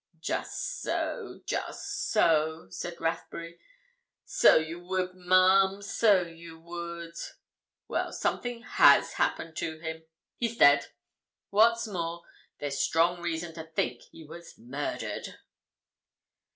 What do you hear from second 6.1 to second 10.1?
you would. Well, something has happened to him.